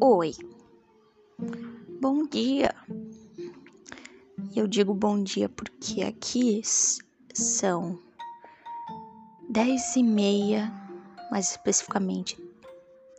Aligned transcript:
Oi, 0.00 0.32
bom 2.00 2.26
dia. 2.26 2.74
Eu 4.54 4.66
digo 4.66 4.94
bom 4.94 5.22
dia 5.22 5.48
porque 5.48 6.02
aqui 6.02 6.62
são 7.32 7.98
dez 9.48 9.96
e 9.96 10.02
meia, 10.02 10.72
mais 11.30 11.50
especificamente 11.50 12.36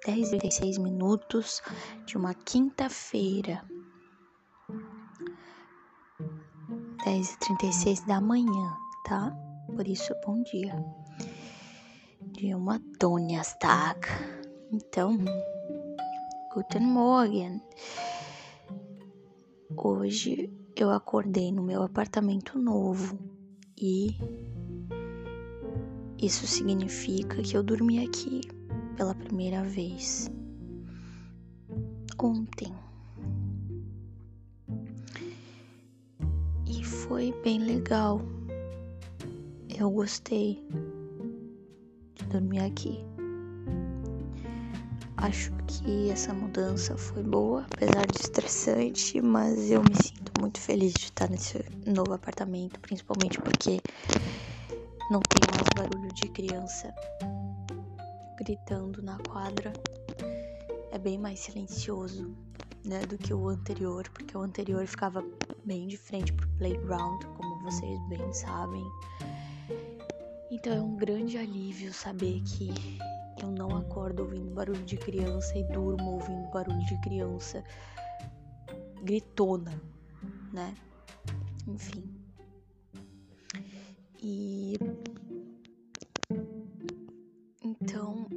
dez 0.05 0.32
e 0.32 0.51
seis 0.51 0.77
minutos 0.77 1.61
de 2.05 2.18
uma 2.18 2.33
quinta-feira, 2.33 3.64
dez 7.04 7.33
e 7.33 7.39
trinta 7.39 7.65
e 7.65 7.73
seis 7.73 8.01
da 8.05 8.21
manhã, 8.21 8.78
tá? 9.04 9.36
Por 9.75 9.87
isso, 9.87 10.14
bom 10.25 10.43
dia. 10.43 10.75
De 12.32 12.54
uma 12.54 12.79
Donnerstag. 13.00 14.00
Então, 14.71 15.18
Guten 16.55 16.86
Morgen. 16.87 17.61
Hoje 19.75 20.50
eu 20.73 20.89
acordei 20.89 21.51
no 21.51 21.61
meu 21.61 21.83
apartamento 21.83 22.57
novo 22.57 23.19
e 23.77 24.15
isso 26.18 26.47
significa 26.47 27.41
que 27.41 27.57
eu 27.57 27.61
dormi 27.61 28.05
aqui 28.05 28.39
pela 28.96 29.13
primeira 29.13 29.63
vez 29.63 30.32
ontem. 32.17 32.73
E 36.66 36.85
foi 36.85 37.33
bem 37.44 37.59
legal. 37.59 38.22
Eu 39.77 39.91
gostei 39.91 40.66
de 42.13 42.23
dormir 42.27 42.59
aqui. 42.59 43.14
Acho 45.25 45.52
que 45.66 46.11
essa 46.11 46.31
mudança 46.36 46.95
foi 46.95 47.23
boa, 47.23 47.66
apesar 47.73 48.05
de 48.05 48.16
estressante, 48.16 49.19
mas 49.19 49.72
eu 49.72 49.81
me 49.81 49.95
sinto 49.95 50.39
muito 50.39 50.61
feliz 50.61 50.94
de 50.94 51.05
estar 51.05 51.27
nesse 51.27 51.66
novo 51.83 52.13
apartamento, 52.13 52.80
principalmente 52.80 53.39
porque 53.39 53.81
não 55.09 55.19
tem 55.22 55.41
mais 55.52 55.67
barulho 55.89 56.14
de 56.14 56.27
criança 56.27 56.94
gritando 58.38 59.02
na 59.02 59.17
quadra. 59.17 59.73
É 60.91 60.99
bem 60.99 61.17
mais 61.17 61.39
silencioso, 61.39 62.31
né, 62.86 62.99
do 62.99 63.17
que 63.17 63.33
o 63.33 63.49
anterior, 63.49 64.08
porque 64.09 64.38
o 64.38 64.42
anterior 64.42 64.86
ficava 64.86 65.25
bem 65.66 65.88
de 65.88 65.97
frente 65.97 66.31
pro 66.33 66.47
playground, 66.49 67.23
como 67.36 67.64
vocês 67.64 67.99
bem 68.09 68.31
sabem. 68.31 68.86
Então 70.52 70.71
é 70.71 70.81
um 70.81 70.95
grande 70.95 71.36
alívio 71.36 71.92
saber 71.92 72.44
que 72.44 72.99
eu 73.41 73.50
não 73.52 73.75
acordo 73.75 74.23
ouvindo 74.23 74.53
barulho 74.53 74.83
de 74.83 74.97
criança 74.97 75.58
e 75.58 75.64
durmo 75.64 76.14
ouvindo 76.14 76.50
barulho 76.52 76.86
de 76.86 77.00
criança 77.02 77.64
gritona, 79.03 79.80
né? 80.52 80.73
Enfim. 81.67 82.03
E 84.22 84.80
então 87.64 88.27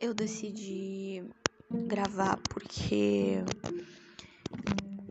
eu 0.00 0.12
decidi 0.12 1.24
gravar 1.86 2.38
porque 2.48 3.44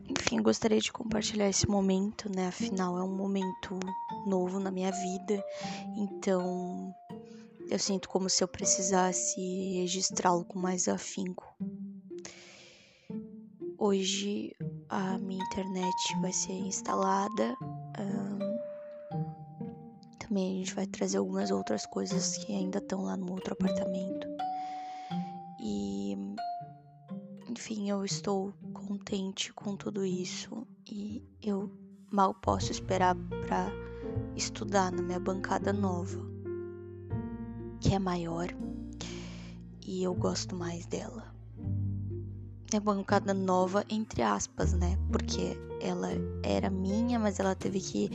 enfim, 0.08 0.42
gostaria 0.42 0.80
de 0.80 0.92
compartilhar 0.92 1.48
esse 1.48 1.68
momento, 1.68 2.30
né? 2.34 2.48
Afinal, 2.48 2.98
é 2.98 3.02
um 3.02 3.14
momento 3.14 3.78
novo 4.26 4.60
na 4.60 4.70
minha 4.70 4.92
vida. 4.92 5.42
Então, 5.96 6.94
eu 7.70 7.78
sinto 7.78 8.08
como 8.08 8.28
se 8.28 8.42
eu 8.44 8.48
precisasse 8.48 9.40
registrá-lo 9.80 10.44
com 10.44 10.58
mais 10.58 10.86
afinco. 10.88 11.56
Hoje 13.78 14.54
a 14.88 15.18
minha 15.18 15.44
internet 15.44 16.20
vai 16.20 16.32
ser 16.32 16.52
instalada. 16.52 17.56
Um, 17.98 18.38
também 20.18 20.52
a 20.52 20.58
gente 20.58 20.74
vai 20.74 20.86
trazer 20.86 21.18
algumas 21.18 21.50
outras 21.50 21.86
coisas 21.86 22.36
que 22.38 22.52
ainda 22.52 22.78
estão 22.78 23.02
lá 23.02 23.16
no 23.16 23.32
outro 23.32 23.54
apartamento. 23.54 24.26
E 25.60 26.16
enfim, 27.48 27.88
eu 27.88 28.04
estou 28.04 28.52
contente 28.72 29.52
com 29.52 29.76
tudo 29.76 30.04
isso 30.04 30.66
e 30.86 31.22
eu 31.42 31.70
mal 32.10 32.34
posso 32.34 32.70
esperar 32.70 33.16
para 33.46 33.70
estudar 34.36 34.92
na 34.92 35.02
minha 35.02 35.20
bancada 35.20 35.72
nova 35.72 36.33
que 37.84 37.94
é 37.94 37.98
maior 37.98 38.48
e 39.86 40.02
eu 40.02 40.14
gosto 40.14 40.56
mais 40.56 40.86
dela. 40.86 41.34
É 42.72 42.80
bancada 42.80 43.34
nova, 43.34 43.84
entre 43.90 44.22
aspas, 44.22 44.72
né? 44.72 44.98
Porque 45.12 45.56
ela 45.82 46.08
era 46.42 46.70
minha, 46.70 47.18
mas 47.18 47.38
ela 47.38 47.54
teve 47.54 47.78
que 47.80 48.10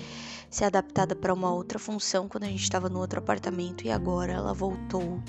ser 0.49 0.65
adaptada 0.65 1.15
para 1.15 1.31
uma 1.31 1.53
outra 1.53 1.77
função 1.77 2.27
quando 2.27 2.45
a 2.45 2.47
gente 2.47 2.63
estava 2.63 2.89
no 2.89 2.99
outro 2.99 3.19
apartamento 3.19 3.85
e 3.85 3.91
agora 3.91 4.33
ela 4.33 4.53
voltou 4.55 5.21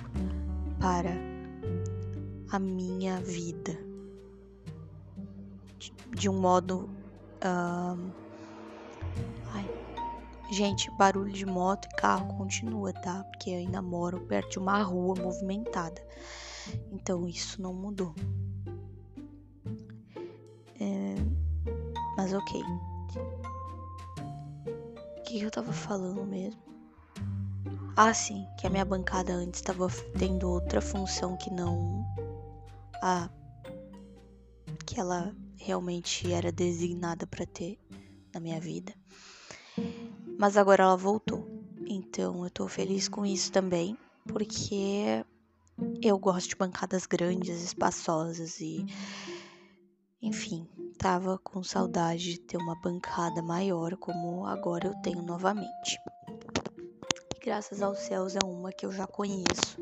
para 0.81 1.13
a 2.51 2.59
minha 2.59 3.21
vida 3.21 3.79
de 6.13 6.31
um 6.31 6.41
modo. 6.41 6.89
Uh, 7.45 8.30
Gente, 10.51 10.91
barulho 10.91 11.33
de 11.33 11.47
moto 11.47 11.87
e 11.87 11.95
carro 11.95 12.37
continua, 12.37 12.93
tá? 12.93 13.23
Porque 13.23 13.51
eu 13.51 13.59
ainda 13.59 13.81
moro 13.81 14.21
perto 14.23 14.51
de 14.51 14.59
uma 14.59 14.83
rua 14.83 15.15
movimentada. 15.15 16.05
Então 16.91 17.29
isso 17.29 17.63
não 17.63 17.73
mudou. 17.73 18.13
É... 20.81 21.15
Mas 22.17 22.33
ok. 22.33 22.61
O 25.19 25.23
que 25.23 25.41
eu 25.41 25.53
tava 25.53 25.73
falando 25.73 26.27
mesmo? 26.27 26.61
Ah, 27.97 28.13
sim, 28.13 28.45
que 28.59 28.67
a 28.67 28.71
minha 28.71 28.85
bancada 28.85 29.33
antes 29.33 29.61
estava 29.61 29.87
tendo 30.19 30.51
outra 30.51 30.81
função 30.81 31.37
que 31.37 31.51
não 31.53 32.05
a 33.01 33.31
que 34.85 34.99
ela 34.99 35.33
realmente 35.57 36.33
era 36.33 36.51
designada 36.51 37.25
para 37.25 37.47
ter 37.47 37.79
na 38.35 38.41
minha 38.41 38.61
vida 38.61 38.93
mas 40.41 40.57
agora 40.57 40.85
ela 40.85 40.97
voltou. 40.97 41.47
Então 41.87 42.43
eu 42.45 42.51
tô 42.51 42.67
feliz 42.67 43.11
com 43.11 43.27
isso 43.27 43.53
também, 43.53 43.95
porque 44.27 45.23
eu 46.03 46.19
gosto 46.19 46.49
de 46.49 46.57
bancadas 46.57 47.05
grandes, 47.05 47.63
espaçosas 47.63 48.59
e 48.59 48.87
enfim, 50.23 50.67
tava 50.97 51.39
com 51.39 51.63
saudade 51.63 52.33
de 52.33 52.41
ter 52.41 52.57
uma 52.57 52.75
bancada 52.81 53.43
maior 53.43 53.95
como 53.99 54.47
agora 54.47 54.87
eu 54.87 54.95
tenho 55.03 55.21
novamente. 55.21 56.01
Graças 57.43 57.83
aos 57.83 57.99
céus 57.99 58.35
é 58.35 58.41
uma 58.41 58.73
que 58.73 58.87
eu 58.87 58.93
já 58.93 59.07
conheço 59.07 59.77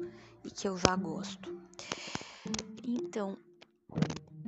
e 0.44 0.50
que 0.50 0.66
eu 0.66 0.76
já 0.76 0.96
gosto. 0.96 1.56
Então, 2.82 3.38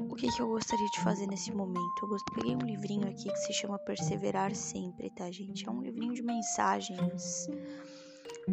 o 0.08 0.14
que, 0.14 0.28
que 0.28 0.40
eu 0.40 0.48
gostaria 0.48 0.88
de 0.88 1.00
fazer 1.00 1.26
nesse 1.26 1.52
momento? 1.52 2.02
Eu 2.02 2.16
peguei 2.34 2.54
um 2.54 2.66
livrinho 2.66 3.08
aqui 3.08 3.30
que 3.30 3.38
se 3.38 3.52
chama 3.52 3.78
Perseverar 3.78 4.54
Sempre, 4.54 5.10
tá, 5.10 5.30
gente? 5.30 5.66
É 5.66 5.70
um 5.70 5.82
livrinho 5.82 6.14
de 6.14 6.22
mensagens. 6.22 7.48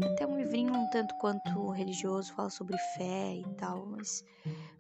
Até 0.04 0.28
um 0.28 0.38
livrinho 0.38 0.74
um 0.74 0.90
tanto 0.90 1.16
quanto 1.16 1.70
religioso, 1.70 2.34
fala 2.34 2.50
sobre 2.50 2.78
fé 2.78 3.36
e 3.36 3.46
tal, 3.56 3.86
mas, 3.86 4.24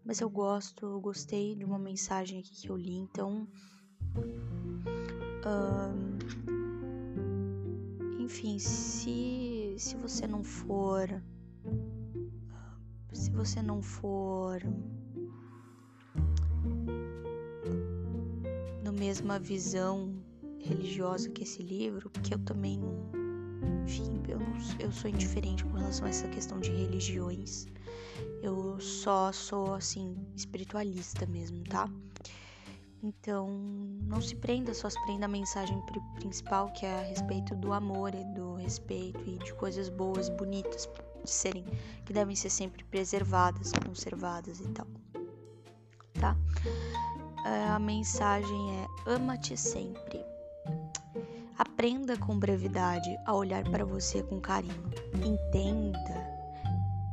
mas 0.03 0.19
eu 0.19 0.29
gosto, 0.29 0.85
eu 0.85 0.99
gostei 0.99 1.55
de 1.55 1.63
uma 1.63 1.79
mensagem 1.79 2.39
aqui 2.39 2.51
que 2.61 2.69
eu 2.69 2.75
li, 2.75 2.95
então. 2.95 3.47
enfim, 8.19 8.59
se, 8.59 9.75
se 9.77 9.95
você 9.95 10.27
não 10.27 10.43
for. 10.43 11.07
Se 13.13 13.31
você 13.31 13.61
não 13.63 13.81
for 13.81 14.61
mesma 18.97 19.39
visão 19.39 20.13
religiosa 20.59 21.29
que 21.29 21.43
esse 21.43 21.61
livro, 21.61 22.09
porque 22.09 22.33
eu 22.33 22.39
também. 22.39 22.81
Enfim, 23.85 24.21
eu, 24.27 24.39
não, 24.39 24.57
eu 24.79 24.91
sou 24.91 25.09
indiferente 25.09 25.63
com 25.63 25.77
relação 25.77 26.05
a 26.05 26.09
essa 26.09 26.27
questão 26.27 26.59
de 26.59 26.71
religiões. 26.71 27.67
Eu 28.41 28.79
só 28.79 29.31
sou, 29.31 29.73
assim, 29.73 30.15
espiritualista 30.35 31.25
mesmo, 31.25 31.63
tá? 31.63 31.89
Então, 33.01 33.47
não 34.07 34.21
se 34.21 34.35
prenda, 34.35 34.73
só 34.73 34.89
se 34.89 35.01
prenda 35.03 35.25
a 35.25 35.29
mensagem 35.29 35.79
principal, 36.15 36.71
que 36.73 36.85
é 36.85 36.99
a 36.99 37.03
respeito 37.03 37.55
do 37.55 37.71
amor 37.71 38.13
e 38.13 38.23
do 38.33 38.55
respeito 38.55 39.21
e 39.25 39.37
de 39.37 39.53
coisas 39.53 39.87
boas, 39.87 40.29
bonitas, 40.29 40.89
de 41.23 41.29
serem, 41.29 41.63
que 42.05 42.11
devem 42.11 42.35
ser 42.35 42.49
sempre 42.49 42.83
preservadas, 42.85 43.71
conservadas 43.85 44.59
e 44.59 44.67
tal. 44.69 44.87
Tá? 46.19 46.35
É, 47.47 47.69
a 47.69 47.79
mensagem 47.79 48.81
é: 48.81 49.09
ama-te 49.09 49.55
sempre. 49.55 50.19
Aprenda 51.57 52.17
com 52.17 52.37
brevidade 52.37 53.17
a 53.25 53.33
olhar 53.33 53.63
para 53.63 53.85
você 53.85 54.21
com 54.21 54.41
carinho. 54.41 54.91
Entenda, 55.25 56.27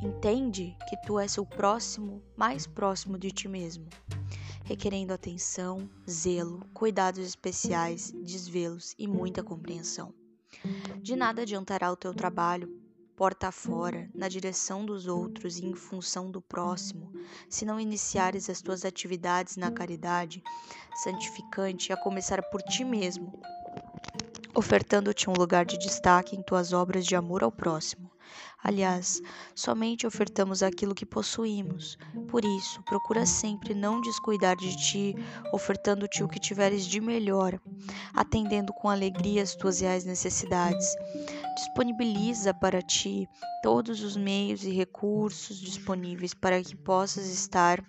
entende 0.01 0.75
que 0.89 0.97
tu 1.05 1.17
és 1.17 1.37
o 1.37 1.45
próximo, 1.45 2.21
mais 2.35 2.67
próximo 2.67 3.17
de 3.17 3.31
ti 3.31 3.47
mesmo. 3.47 3.87
requerendo 4.65 5.13
atenção, 5.13 5.87
zelo, 6.09 6.65
cuidados 6.73 7.23
especiais, 7.25 8.11
desvelos 8.11 8.93
e 8.97 9.07
muita 9.07 9.43
compreensão. 9.43 10.13
De 11.01 11.15
nada 11.15 11.43
adiantará 11.43 11.91
o 11.91 11.95
teu 11.95 12.13
trabalho 12.13 12.84
porta 13.15 13.51
fora, 13.51 14.09
na 14.13 14.27
direção 14.27 14.85
dos 14.85 15.07
outros 15.07 15.57
e 15.57 15.65
em 15.65 15.73
função 15.73 16.29
do 16.29 16.41
próximo, 16.41 17.13
se 17.49 17.65
não 17.65 17.79
iniciares 17.79 18.49
as 18.49 18.61
tuas 18.61 18.83
atividades 18.83 19.55
na 19.55 19.71
caridade 19.71 20.43
santificante, 21.03 21.93
a 21.93 21.97
começar 21.97 22.41
por 22.49 22.61
ti 22.61 22.83
mesmo, 22.83 23.39
ofertando-te 24.53 25.29
um 25.29 25.33
lugar 25.33 25.65
de 25.65 25.77
destaque 25.77 26.35
em 26.35 26.43
tuas 26.43 26.73
obras 26.73 27.05
de 27.05 27.15
amor 27.15 27.43
ao 27.43 27.51
próximo. 27.51 28.11
Aliás, 28.63 29.21
somente 29.53 30.07
ofertamos 30.07 30.63
aquilo 30.63 30.95
que 30.95 31.05
possuímos. 31.05 31.97
Por 32.27 32.43
isso, 32.43 32.81
procura 32.81 33.23
sempre 33.23 33.75
não 33.75 34.01
descuidar 34.01 34.55
de 34.55 34.75
ti, 34.75 35.15
ofertando-te 35.53 36.23
o 36.23 36.27
que 36.27 36.39
tiveres 36.39 36.85
de 36.85 36.99
melhor, 36.99 37.59
atendendo 38.11 38.73
com 38.73 38.89
alegria 38.89 39.43
as 39.43 39.53
tuas 39.53 39.81
reais 39.81 40.03
necessidades. 40.03 40.95
Disponibiliza 41.55 42.53
para 42.53 42.81
ti 42.81 43.27
todos 43.63 44.03
os 44.03 44.17
meios 44.17 44.63
e 44.63 44.71
recursos 44.71 45.57
disponíveis 45.57 46.33
para 46.33 46.61
que 46.61 46.75
possas 46.75 47.27
estar 47.27 47.83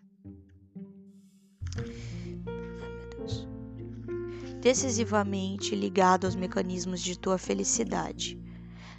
decisivamente 4.61 5.75
ligado 5.75 6.27
aos 6.27 6.35
mecanismos 6.35 7.01
de 7.01 7.19
tua 7.19 7.39
felicidade. 7.39 8.39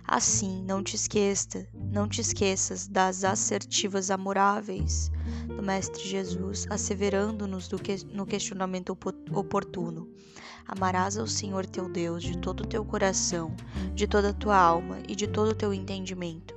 Assim, 0.10 0.64
não 0.64 0.82
te 0.82 0.96
esqueça, 0.96 1.68
não 1.74 2.08
te 2.08 2.22
esqueças 2.22 2.88
das 2.88 3.26
assertivas 3.26 4.10
amoráveis 4.10 5.12
do 5.46 5.62
Mestre 5.62 6.02
Jesus, 6.02 6.66
asseverando-nos 6.70 7.68
que, 7.68 8.06
no 8.06 8.26
questionamento 8.26 8.98
oportuno. 9.34 10.08
Amarás 10.66 11.18
ao 11.18 11.28
Senhor 11.28 11.66
teu 11.66 11.90
Deus 11.90 12.24
de 12.24 12.38
todo 12.38 12.62
o 12.62 12.68
teu 12.68 12.86
coração, 12.86 13.54
de 13.94 14.08
toda 14.08 14.30
a 14.30 14.34
tua 14.34 14.58
alma 14.58 14.98
e 15.10 15.16
de 15.16 15.28
todo 15.28 15.50
o 15.50 15.56
teu 15.56 15.74
entendimento. 15.74 16.56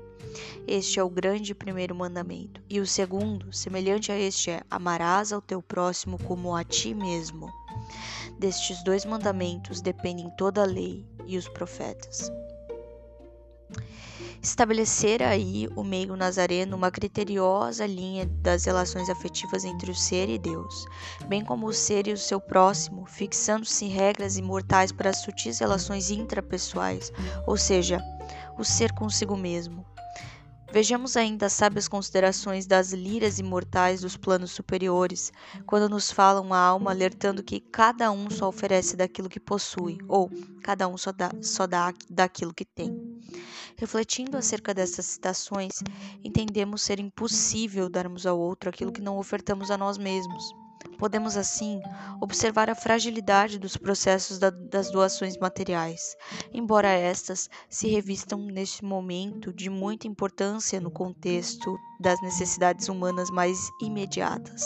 Este 0.64 1.00
é 1.00 1.02
o 1.02 1.10
grande 1.10 1.52
primeiro 1.52 1.92
mandamento. 1.92 2.62
E 2.70 2.78
o 2.78 2.86
segundo, 2.86 3.52
semelhante 3.52 4.12
a 4.12 4.16
este, 4.18 4.50
é: 4.50 4.62
amarás 4.70 5.32
ao 5.32 5.42
teu 5.42 5.60
próximo 5.60 6.22
como 6.22 6.54
a 6.54 6.62
ti 6.62 6.94
mesmo. 6.94 7.48
Destes 8.38 8.82
dois 8.84 9.04
mandamentos 9.04 9.80
dependem 9.80 10.30
toda 10.38 10.62
a 10.62 10.66
lei 10.66 11.04
e 11.26 11.36
os 11.36 11.48
profetas. 11.48 12.30
Estabelecer 14.42 15.22
aí 15.22 15.68
o 15.76 15.84
meio 15.84 16.16
nazareno 16.16 16.74
uma 16.74 16.90
criteriosa 16.90 17.84
linha 17.84 18.24
das 18.24 18.64
relações 18.64 19.10
afetivas 19.10 19.64
entre 19.64 19.90
o 19.90 19.94
ser 19.94 20.30
e 20.30 20.38
Deus, 20.38 20.86
bem 21.28 21.44
como 21.44 21.66
o 21.66 21.72
ser 21.74 22.06
e 22.08 22.12
o 22.12 22.18
seu 22.18 22.40
próximo, 22.40 23.04
fixando-se 23.04 23.86
regras 23.86 24.38
imortais 24.38 24.92
para 24.92 25.10
as 25.10 25.18
sutis 25.18 25.58
relações 25.58 26.10
intrapessoais, 26.10 27.12
ou 27.46 27.58
seja, 27.58 28.02
o 28.58 28.64
ser 28.64 28.92
consigo 28.92 29.36
mesmo, 29.36 29.84
Vejamos 30.72 31.16
ainda 31.16 31.46
as 31.46 31.52
sábias 31.52 31.88
considerações 31.88 32.64
das 32.64 32.92
liras 32.92 33.40
imortais 33.40 34.02
dos 34.02 34.16
planos 34.16 34.52
superiores, 34.52 35.32
quando 35.66 35.88
nos 35.88 36.12
falam 36.12 36.54
a 36.54 36.58
alma 36.58 36.92
alertando 36.92 37.42
que 37.42 37.58
cada 37.58 38.12
um 38.12 38.30
só 38.30 38.46
oferece 38.48 38.96
daquilo 38.96 39.28
que 39.28 39.40
possui, 39.40 39.98
ou 40.06 40.30
cada 40.62 40.86
um 40.86 40.96
só 40.96 41.10
dá, 41.10 41.32
só 41.42 41.66
dá 41.66 41.92
daquilo 42.08 42.54
que 42.54 42.64
tem. 42.64 42.96
Refletindo 43.76 44.36
acerca 44.36 44.74
dessas 44.74 45.06
citações, 45.06 45.72
entendemos 46.22 46.82
ser 46.82 46.98
impossível 47.00 47.88
darmos 47.88 48.26
ao 48.26 48.38
outro 48.38 48.68
aquilo 48.68 48.92
que 48.92 49.00
não 49.00 49.18
ofertamos 49.18 49.70
a 49.70 49.78
nós 49.78 49.98
mesmos. 49.98 50.44
Podemos, 50.98 51.36
assim, 51.36 51.80
observar 52.20 52.68
a 52.68 52.74
fragilidade 52.74 53.58
dos 53.58 53.76
processos 53.76 54.38
da, 54.38 54.50
das 54.50 54.90
doações 54.90 55.36
materiais, 55.38 56.16
embora 56.52 56.88
estas 56.88 57.48
se 57.68 57.88
revistam 57.88 58.40
neste 58.40 58.84
momento 58.84 59.52
de 59.52 59.70
muita 59.70 60.06
importância 60.06 60.80
no 60.80 60.90
contexto 60.90 61.76
das 62.00 62.20
necessidades 62.22 62.88
humanas 62.88 63.30
mais 63.30 63.58
imediatas 63.82 64.62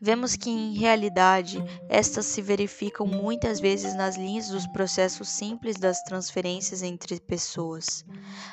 vemos 0.00 0.36
que, 0.36 0.50
em 0.50 0.74
realidade, 0.74 1.62
estas 1.88 2.26
se 2.26 2.42
verificam 2.42 3.06
muitas 3.06 3.60
vezes 3.60 3.94
nas 3.94 4.16
linhas 4.16 4.48
dos 4.48 4.66
processos 4.66 5.28
simples 5.28 5.76
das 5.76 6.02
transferências 6.02 6.82
entre 6.82 7.20
pessoas. 7.20 8.04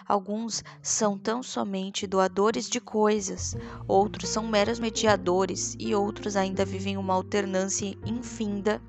Alguns 0.07 0.63
são 0.81 1.17
tão 1.17 1.41
somente 1.41 2.07
doadores 2.07 2.69
de 2.69 2.79
coisas, 2.79 3.55
outros 3.88 4.29
são 4.29 4.47
meros 4.47 4.79
mediadores 4.79 5.75
e 5.79 5.93
outros 5.95 6.35
ainda 6.35 6.65
vivem 6.65 6.97
uma 6.97 7.13
alternância 7.13 7.95
infinda 8.05 8.81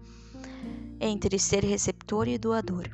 entre 1.00 1.38
ser 1.38 1.64
receptor 1.64 2.28
e 2.28 2.38
doador. 2.38 2.88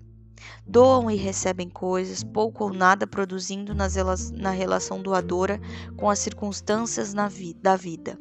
Doam 0.67 1.11
e 1.11 1.17
recebem 1.17 1.69
coisas, 1.69 2.23
pouco 2.23 2.65
ou 2.65 2.73
nada 2.73 3.07
produzindo 3.07 3.75
nas, 3.75 4.31
na 4.31 4.51
relação 4.51 5.03
doadora 5.03 5.61
com 5.97 6.09
as 6.09 6.19
circunstâncias 6.19 7.15
vi, 7.31 7.55
da 7.55 7.77
vida. 7.77 8.19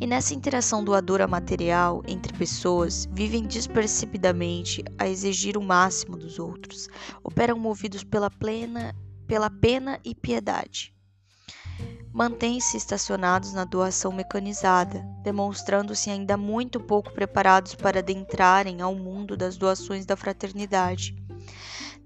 E 0.00 0.06
nessa 0.06 0.32
interação 0.32 0.84
doadora 0.84 1.26
material 1.26 2.02
entre 2.06 2.32
pessoas, 2.32 3.08
vivem 3.10 3.44
despercebidamente 3.44 4.84
a 4.96 5.08
exigir 5.08 5.56
o 5.56 5.62
máximo 5.62 6.16
dos 6.16 6.38
outros, 6.38 6.88
operam 7.22 7.58
movidos 7.58 8.04
pela 8.04 8.30
plena, 8.30 8.94
pela 9.26 9.50
pena 9.50 9.98
e 10.04 10.14
piedade. 10.14 10.94
Mantêm-se 12.12 12.76
estacionados 12.76 13.52
na 13.52 13.64
doação 13.64 14.12
mecanizada, 14.12 15.04
demonstrando-se 15.24 16.10
ainda 16.10 16.36
muito 16.36 16.78
pouco 16.78 17.12
preparados 17.12 17.74
para 17.74 17.98
adentrarem 17.98 18.80
ao 18.80 18.94
mundo 18.94 19.36
das 19.36 19.56
doações 19.56 20.06
da 20.06 20.16
fraternidade 20.16 21.16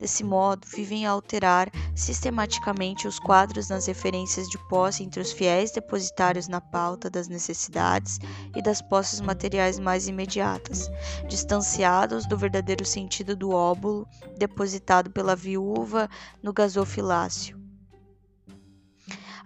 Desse 0.02 0.25
modo, 0.25 0.66
vivem 0.66 1.06
a 1.06 1.12
alterar 1.12 1.70
sistematicamente 1.94 3.06
os 3.06 3.20
quadros 3.20 3.69
nas 3.69 3.87
referências 3.87 4.49
de 4.49 4.58
posse 4.69 5.04
entre 5.04 5.20
os 5.20 5.31
fiéis 5.31 5.70
depositários 5.70 6.49
na 6.49 6.60
pauta 6.60 7.08
das 7.08 7.28
necessidades 7.28 8.19
e 8.52 8.60
das 8.60 8.82
posses 8.82 9.20
materiais 9.20 9.78
mais 9.78 10.08
imediatas, 10.08 10.90
distanciados 11.28 12.26
do 12.26 12.37
verdadeiro 12.37 12.84
sentido 12.84 13.37
do 13.37 13.50
óbulo 13.50 14.04
depositado 14.37 15.08
pela 15.08 15.37
viúva 15.37 16.10
no 16.43 16.52
gasofilácio. 16.52 17.56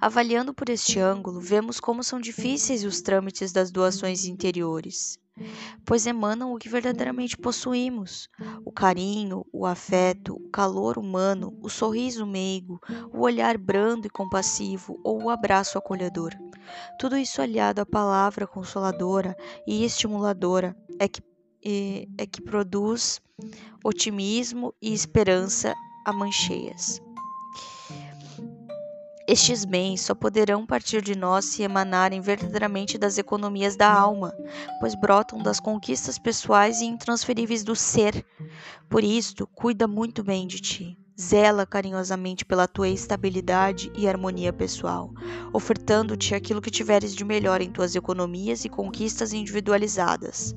Avaliando 0.01 0.55
por 0.55 0.71
este 0.71 0.99
ângulo, 0.99 1.39
vemos 1.39 1.79
como 1.79 2.03
são 2.03 2.19
difíceis 2.19 2.83
os 2.83 3.03
trâmites 3.03 3.53
das 3.53 3.71
doações 3.71 4.25
interiores 4.25 5.19
pois 5.85 6.07
emanam 6.07 6.53
o 6.53 6.59
que 6.59 6.69
verdadeiramente 6.69 7.37
possuímos: 7.37 8.29
o 8.65 8.73
carinho, 8.73 9.45
o 9.53 9.67
afeto, 9.67 10.35
o 10.35 10.51
calor 10.51 10.99
humano, 10.99 11.57
o 11.63 11.69
sorriso 11.69 12.27
meigo, 12.27 12.81
o 13.13 13.21
olhar 13.21 13.57
brando 13.59 14.07
e 14.07 14.11
compassivo 14.11 14.99
ou 15.05 15.25
o 15.25 15.31
abraço 15.31 15.79
acolhedor. 15.79 16.33
Tudo 16.99 17.17
isso 17.17 17.41
aliado 17.41 17.81
à 17.81 17.87
palavra 17.87 18.47
consoladora 18.47 19.37
e 19.67 19.85
estimuladora 19.85 20.77
é 20.99 21.09
que, 21.09 21.21
é, 21.65 22.07
é 22.19 22.27
que 22.27 22.43
produz 22.43 23.21
otimismo 23.85 24.75
e 24.81 24.93
esperança 24.93 25.75
a 26.05 26.13
mancheias. 26.13 27.01
Estes 29.29 29.65
bens 29.65 30.03
só 30.03 30.15
poderão 30.15 30.65
partir 30.65 31.03
de 31.03 31.17
nós 31.17 31.47
se 31.47 31.63
emanarem 31.63 32.21
verdadeiramente 32.21 32.97
das 32.97 33.19
economias 33.19 33.75
da 33.75 33.93
alma, 33.93 34.33
pois 34.79 34.95
brotam 34.95 35.43
das 35.43 35.59
conquistas 35.59 36.17
pessoais 36.17 36.81
e 36.81 36.85
intransferíveis 36.85 37.65
do 37.65 37.75
ser. 37.75 38.25
Por 38.89 39.03
isto, 39.03 39.45
cuida 39.49 39.89
muito 39.89 40.23
bem 40.23 40.47
de 40.47 40.61
ti. 40.61 40.97
Zela 41.21 41.67
carinhosamente 41.67 42.45
pela 42.45 42.69
tua 42.69 42.89
estabilidade 42.89 43.91
e 43.97 44.07
harmonia 44.07 44.53
pessoal, 44.53 45.11
ofertando-te 45.53 46.33
aquilo 46.33 46.61
que 46.61 46.71
tiveres 46.71 47.13
de 47.13 47.25
melhor 47.25 47.61
em 47.61 47.71
tuas 47.73 47.97
economias 47.97 48.65
e 48.65 48.69
conquistas 48.69 49.33
individualizadas 49.33 50.55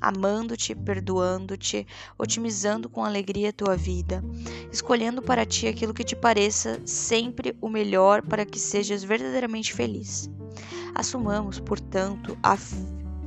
amando-te, 0.00 0.74
perdoando-te, 0.74 1.86
otimizando 2.18 2.88
com 2.88 3.04
alegria 3.04 3.50
a 3.50 3.52
tua 3.52 3.76
vida, 3.76 4.24
escolhendo 4.72 5.20
para 5.20 5.44
ti 5.44 5.66
aquilo 5.66 5.94
que 5.94 6.04
te 6.04 6.16
pareça 6.16 6.80
sempre 6.86 7.56
o 7.60 7.68
melhor 7.68 8.22
para 8.22 8.46
que 8.46 8.58
sejas 8.58 9.04
verdadeiramente 9.04 9.74
feliz. 9.74 10.30
Assumamos, 10.94 11.60
portanto, 11.60 12.36
a 12.42 12.56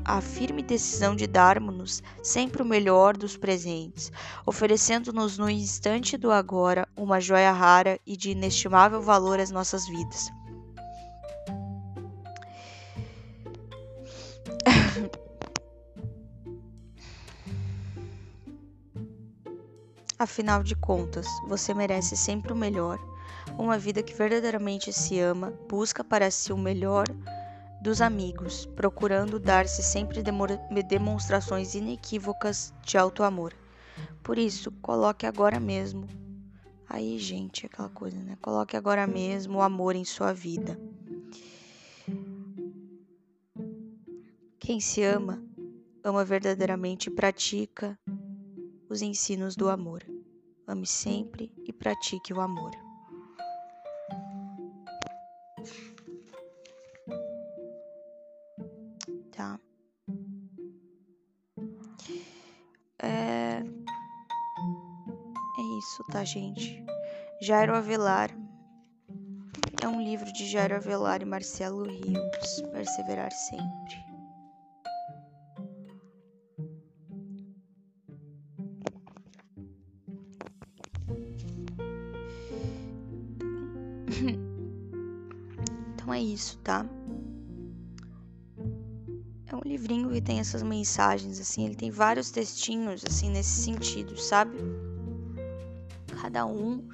a 0.06 0.20
firme 0.20 0.62
decisão 0.62 1.16
de 1.16 1.26
darmos-nos 1.26 2.04
sempre 2.22 2.62
o 2.62 2.66
melhor 2.66 3.16
dos 3.16 3.38
presentes, 3.38 4.12
oferecendo-nos 4.46 5.38
no 5.38 5.50
instante 5.50 6.18
do 6.18 6.30
agora 6.32 6.88
uma 6.96 7.20
joia 7.22 7.52
rara 7.52 8.00
e 8.06 8.18
de 8.18 8.32
inestimável 8.32 9.02
valor 9.02 9.40
às 9.40 9.50
nossas 9.50 9.88
vidas. 9.88 10.30
Afinal 20.24 20.64
de 20.64 20.74
contas, 20.74 21.28
você 21.46 21.74
merece 21.74 22.16
sempre 22.16 22.54
o 22.54 22.56
melhor, 22.56 22.98
uma 23.58 23.78
vida 23.78 24.02
que 24.02 24.14
verdadeiramente 24.14 24.94
se 24.94 25.20
ama, 25.20 25.52
busca 25.68 26.02
para 26.02 26.32
si 26.32 26.54
o 26.54 26.58
melhor 26.58 27.06
dos 27.82 28.00
amigos, 28.00 28.66
procurando 28.68 29.38
dar-se 29.38 29.84
sempre 29.84 30.24
demonstrações 30.88 31.76
inequívocas 31.76 32.74
de 32.82 32.98
alto 32.98 33.22
amor. 33.22 33.54
Por 34.24 34.38
isso, 34.38 34.72
coloque 34.82 35.26
agora 35.26 35.60
mesmo. 35.60 36.08
Aí, 36.88 37.20
gente, 37.20 37.66
aquela 37.66 37.90
coisa, 37.90 38.18
né? 38.18 38.38
Coloque 38.42 38.78
agora 38.78 39.06
mesmo 39.06 39.58
o 39.58 39.62
amor 39.62 39.94
em 39.94 40.06
sua 40.06 40.32
vida. 40.32 40.80
Quem 44.58 44.80
se 44.80 45.04
ama, 45.04 45.44
ama 46.02 46.24
verdadeiramente 46.24 47.10
e 47.10 47.14
pratica 47.14 48.00
os 48.88 49.02
ensinos 49.02 49.58
do 49.58 49.68
amor. 49.68 50.13
Ame 50.66 50.86
sempre 50.86 51.52
e 51.68 51.74
pratique 51.74 52.34
o 52.34 52.40
amor. 52.40 52.72
Tá? 59.32 59.60
É... 63.00 63.62
é 65.58 65.78
isso, 65.80 66.04
tá, 66.12 66.24
gente? 66.24 66.84
Jairo 67.42 67.76
Avelar. 67.76 68.30
É 69.82 69.88
um 69.88 70.02
livro 70.02 70.32
de 70.32 70.46
Jairo 70.48 70.78
Avelar 70.78 71.22
e 71.22 71.26
Marcelo 71.26 71.84
Rios. 71.84 72.62
Perseverar 72.72 73.32
sempre. 73.34 74.13
Isso, 86.34 86.58
tá? 86.60 86.86
É 89.46 89.56
um 89.56 89.62
livrinho 89.64 90.10
que 90.10 90.22
tem 90.22 90.40
essas 90.40 90.64
mensagens, 90.64 91.40
assim, 91.40 91.66
ele 91.66 91.76
tem 91.76 91.92
vários 91.92 92.32
textinhos, 92.32 93.04
assim, 93.06 93.30
nesse 93.30 93.62
sentido, 93.62 94.18
sabe? 94.18 94.58
Cada 96.22 96.46
um 96.46 96.88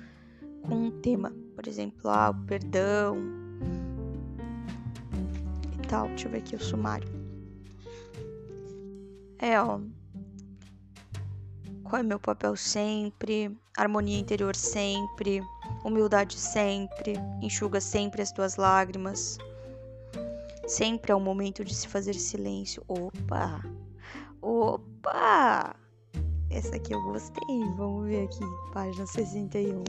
com 0.63 0.75
um 0.75 0.91
tema. 0.91 1.33
Por 1.55 1.67
exemplo, 1.67 2.09
ah, 2.09 2.31
o 2.31 2.45
perdão 2.45 3.17
e 5.73 5.87
tal. 5.87 6.07
Deixa 6.09 6.27
eu 6.27 6.31
ver 6.31 6.39
aqui 6.39 6.55
o 6.55 6.59
sumário. 6.59 7.07
É, 9.37 9.59
ó. 9.61 9.79
Qual 11.83 11.99
é 11.99 12.03
meu 12.03 12.19
papel 12.19 12.55
sempre? 12.55 13.57
Harmonia 13.79 14.19
interior 14.19 14.55
sempre 14.55 15.41
humildade 15.83 16.37
sempre, 16.37 17.13
enxuga 17.41 17.79
sempre 17.79 18.21
as 18.21 18.31
tuas 18.31 18.55
lágrimas. 18.57 19.37
Sempre 20.67 21.11
é 21.11 21.15
o 21.15 21.19
momento 21.19 21.63
de 21.63 21.73
se 21.73 21.87
fazer 21.87 22.13
silêncio. 22.13 22.83
Opa! 22.87 23.63
Opa! 24.41 25.75
Essa 26.49 26.75
aqui 26.75 26.93
eu 26.93 27.01
gostei. 27.03 27.63
Vamos 27.77 28.07
ver 28.07 28.25
aqui, 28.25 28.43
página 28.73 29.05
61. 29.07 29.83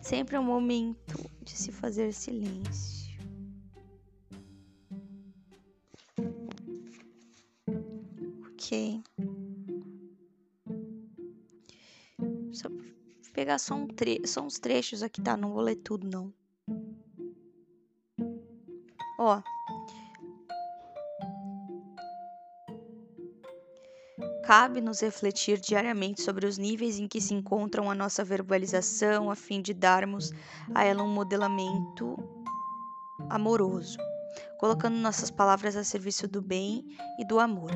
Sempre 0.00 0.36
é 0.36 0.40
o 0.40 0.44
momento 0.44 1.18
de 1.42 1.52
se 1.52 1.72
fazer 1.72 2.12
silêncio. 2.12 2.91
Só 12.52 12.68
pegar 13.34 13.58
só, 13.58 13.74
um 13.74 13.86
tre 13.86 14.26
só 14.26 14.40
uns 14.40 14.58
trechos 14.58 15.02
aqui, 15.02 15.20
tá? 15.20 15.36
Não 15.36 15.52
vou 15.52 15.60
ler 15.60 15.76
tudo, 15.76 16.08
não. 16.08 16.32
Ó. 19.18 19.42
Cabe-nos 24.44 25.00
refletir 25.00 25.60
diariamente 25.60 26.22
sobre 26.22 26.46
os 26.46 26.58
níveis 26.58 26.98
em 26.98 27.06
que 27.06 27.20
se 27.20 27.34
encontram 27.34 27.90
a 27.90 27.94
nossa 27.94 28.24
verbalização, 28.24 29.30
a 29.30 29.36
fim 29.36 29.60
de 29.62 29.72
darmos 29.72 30.32
a 30.74 30.84
ela 30.84 31.02
um 31.02 31.12
modelamento 31.12 32.16
amoroso 33.30 33.98
colocando 34.62 34.96
nossas 34.96 35.28
palavras 35.28 35.74
a 35.74 35.82
serviço 35.82 36.28
do 36.28 36.40
bem 36.40 36.84
e 37.18 37.26
do 37.26 37.40
amor. 37.40 37.72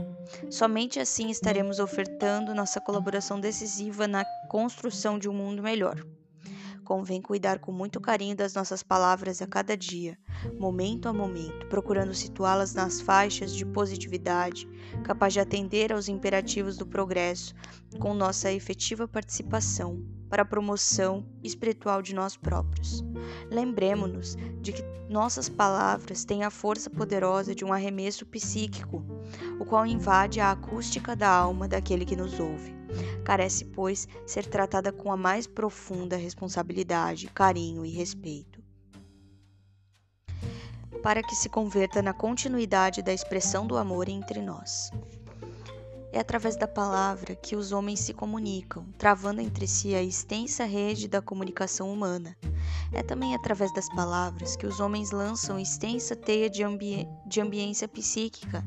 Somente 0.49 1.01
assim 1.01 1.31
estaremos 1.31 1.81
ofertando 1.81 2.55
nossa 2.55 2.81
colaboração 2.81 3.41
decisiva 3.41 4.07
na 4.07 4.25
construção 4.49 5.19
de 5.19 5.29
um 5.29 5.33
mundo 5.33 5.65
melhor. 5.65 6.07
Convém 6.85 7.21
cuidar 7.21 7.59
com 7.59 7.73
muito 7.73 8.01
carinho 8.01 8.37
das 8.37 8.55
nossas 8.55 8.85
palavras 8.85 9.43
a 9.43 9.49
cada 9.49 9.77
dia, 9.77 10.17
momento 10.61 11.09
a 11.09 11.13
momento, 11.13 11.67
procurando 11.67 12.15
situá-las 12.15 12.73
nas 12.73 13.01
faixas 13.01 13.53
de 13.53 13.67
positividade, 13.67 14.69
capaz 15.03 15.33
de 15.33 15.41
atender 15.41 15.93
aos 15.93 16.07
imperativos 16.07 16.77
do 16.77 16.87
progresso, 16.87 17.53
com 17.99 18.15
nossa 18.15 18.53
efetiva 18.53 19.09
participação 19.09 20.16
para 20.29 20.43
a 20.43 20.47
promoção 20.47 21.25
espiritual 21.43 22.03
de 22.03 22.15
nós 22.15 22.37
próprios. 22.37 23.05
Lembremos-nos 23.51 24.37
de 24.61 24.73
que 24.73 24.83
nossas 25.09 25.49
palavras 25.49 26.25
têm 26.25 26.43
a 26.43 26.51
força 26.51 26.91
poderosa 26.91 27.55
de 27.55 27.65
um 27.65 27.73
arremesso 27.73 28.27
psíquico, 28.27 29.05
o 29.61 29.65
qual 29.65 29.87
invade 29.87 30.41
a 30.41 30.51
acústica 30.51 31.15
da 31.15 31.29
alma 31.29 31.69
daquele 31.69 32.05
que 32.05 32.17
nos 32.17 32.41
ouve. 32.41 32.75
Carece, 33.25 33.65
pois, 33.65 34.07
ser 34.27 34.47
tratada 34.47 34.93
com 34.93 35.13
a 35.13 35.17
mais 35.17 35.47
profunda 35.47 36.17
responsabilidade, 36.17 37.29
carinho 37.29 37.85
e 37.85 37.91
respeito. 37.91 38.63
Para 41.03 41.23
que 41.23 41.37
se 41.37 41.49
converta 41.49 42.03
na 42.03 42.13
continuidade 42.13 43.03
da 43.03 43.13
expressão 43.13 43.67
do 43.67 43.77
amor 43.77 44.09
entre 44.09 44.41
nós. 44.41 44.91
É 46.17 46.21
através 46.21 46.57
da 46.57 46.67
palavra 46.67 47.35
que 47.37 47.55
os 47.55 47.73
homens 47.73 48.01
se 48.01 48.15
comunicam, 48.15 48.87
travando 48.97 49.43
entre 49.43 49.67
si 49.67 49.95
a 49.95 50.03
extensa 50.03 50.65
rede 50.65 51.09
da 51.09 51.21
comunicação 51.21 51.93
humana. 51.93 52.35
É 52.91 53.03
também 53.03 53.35
através 53.35 53.71
das 53.75 53.87
palavras 53.91 54.57
que 54.57 54.65
os 54.65 54.81
homens 54.81 55.11
lançam 55.11 55.61
extensa 55.61 56.17
teia 56.17 56.49
de, 56.49 56.63
ambi 56.63 57.07
de 57.27 57.39
ambiência 57.39 57.87
psíquica, 57.87 58.65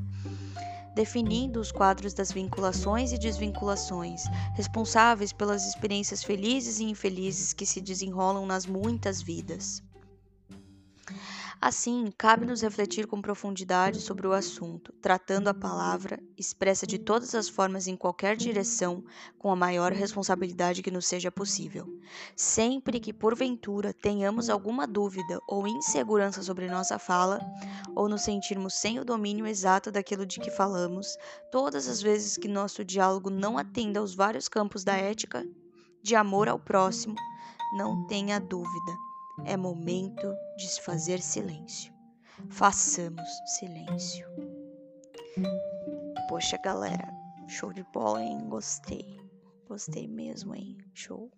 definindo 0.94 1.60
os 1.60 1.72
quadros 1.72 2.13
das 2.13 2.32
vinculações 2.32 3.12
e 3.12 3.18
desvinculações, 3.18 4.25
responsáveis 4.53 5.34
pelas 5.34 5.65
experiências 5.65 6.24
felizes 6.24 6.79
e 6.79 6.84
infelizes 6.84 7.51
que 7.51 7.65
se 7.65 7.82
desenrolam 7.82 8.46
nas 8.46 8.68
muitas 8.68 9.24
vidas. 9.24 9.82
Assim, 11.62 12.10
cabe-nos 12.18 12.62
refletir 12.62 13.06
com 13.06 13.22
profundidade 13.22 14.00
sobre 14.00 14.25
o 14.25 14.32
assunto, 14.32 14.94
tratando 15.01 15.50
a 15.50 15.54
palavra, 15.54 16.18
expressa 16.38 16.88
de 16.88 16.98
todas 16.98 17.36
as 17.36 17.50
formas 17.50 17.86
em 17.86 17.98
qualquer 17.98 18.38
direção, 18.38 19.04
com 19.38 19.51
a 19.51 19.58
maior 19.58 19.92
responsabilidade 19.92 20.82
que 20.82 20.89
nos 20.89 21.06
seja 21.06 21.30
possível. 21.30 21.86
Sempre 22.34 22.98
que, 22.98 23.12
porventura, 23.12 23.92
tenhamos 23.92 24.50
alguma 24.50 24.88
dúvida 24.88 25.38
ou 25.50 25.68
insegurança 25.68 26.42
sobre 26.42 26.70
nossa 26.70 26.98
fala, 26.98 27.42
ou 27.94 28.08
nos 28.08 28.22
sentirmos 28.22 28.75
sem 28.75 28.98
o 28.98 29.04
domínio 29.04 29.46
exato 29.46 29.92
daquilo 29.92 30.25
de 30.25 30.39
que 30.39 30.50
falamos, 30.50 31.18
todas 31.51 31.89
as 31.89 32.01
vezes 32.01 32.38
que 32.38 32.48
nosso 32.48 32.86
diálogo 32.86 33.30
não 33.30 33.58
atenda 33.58 34.00
aos 34.00 34.16
vários 34.16 34.48
campos 34.48 34.86
da 34.86 34.96
ética, 34.96 35.46
de 36.01 36.16
amor 36.16 36.48
ao 36.48 36.58
próximo, 36.58 37.16
não 37.75 38.08
tenha 38.08 38.39
dúvida 38.39 39.09
é 39.46 39.58
momento 39.58 40.34
de 40.58 40.81
fazer 40.81 41.22
silêncio. 41.22 41.93
Façamos 42.50 43.27
silêncio. 43.58 44.27
Poxa, 46.27 46.58
galera, 46.58 47.08
show 47.48 47.74
de 47.74 47.84
bola, 47.93 48.24
hein? 48.24 48.48
Gostei. 48.48 49.19
Gostei 49.67 50.08
mesmo, 50.08 50.55
hein? 50.55 50.77
Show. 50.93 51.31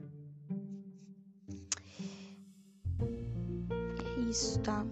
É 2.99 4.19
isso, 4.29 4.59
tá? 4.59 4.85